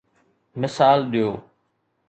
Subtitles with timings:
[0.61, 1.31] مثال ڏيو.